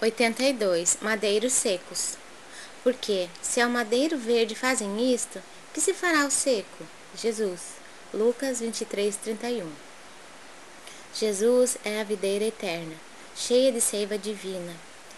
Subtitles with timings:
[0.00, 0.98] 82.
[1.00, 2.16] Madeiros secos.
[2.82, 6.84] Porque, se ao madeiro verde fazem isto, que se fará ao seco?
[7.16, 7.76] Jesus.
[8.12, 9.70] Lucas 23, 31.
[11.14, 12.94] Jesus é a videira eterna,
[13.34, 14.72] cheia de seiva divina,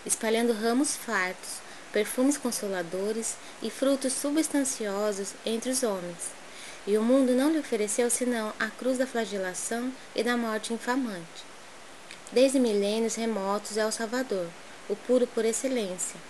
[0.06, 1.56] espalhando ramos fartos,
[1.92, 6.30] perfumes consoladores e frutos substanciosos entre os homens.
[6.86, 11.44] E o mundo não lhe ofereceu senão a cruz da flagelação e da morte infamante.
[12.30, 14.46] Desde milênios remotos é o Salvador,
[14.86, 16.20] o puro por excelência.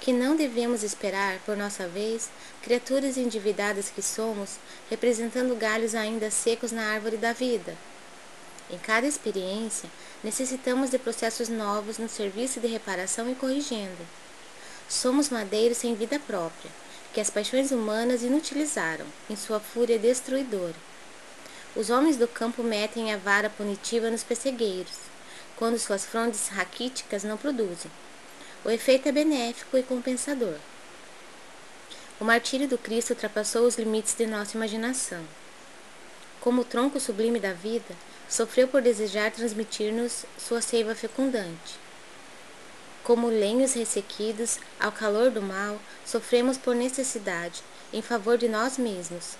[0.00, 2.30] Que não devemos esperar, por nossa vez,
[2.62, 4.50] criaturas endividadas que somos,
[4.88, 7.76] representando galhos ainda secos na árvore da vida.
[8.70, 9.90] Em cada experiência,
[10.22, 14.04] necessitamos de processos novos no serviço de reparação e corrigenda.
[14.88, 16.70] Somos madeiros sem vida própria,
[17.12, 20.76] que as paixões humanas inutilizaram, em sua fúria destruidora.
[21.74, 25.15] Os homens do campo metem a vara punitiva nos pessegueiros,
[25.56, 27.90] quando suas frondes raquíticas não produzem.
[28.64, 30.56] O efeito é benéfico e compensador.
[32.20, 35.22] O martírio do Cristo ultrapassou os limites de nossa imaginação.
[36.40, 37.94] Como o tronco sublime da vida,
[38.28, 41.78] sofreu por desejar transmitir-nos sua seiva fecundante.
[43.04, 49.36] Como lenhos ressequidos ao calor do mal, sofremos por necessidade, em favor de nós mesmos.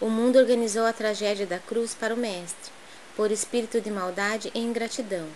[0.00, 2.70] O mundo organizou a tragédia da cruz para o Mestre,
[3.16, 5.28] por espírito de maldade e ingratidão.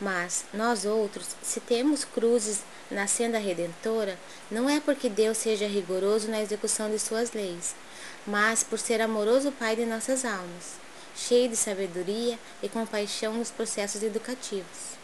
[0.00, 4.18] Mas nós outros, se temos cruzes na senda redentora,
[4.50, 7.74] não é porque Deus seja rigoroso na execução de suas leis,
[8.26, 10.78] mas por ser amoroso Pai de nossas almas,
[11.16, 14.98] cheio de sabedoria e compaixão nos processos educativos.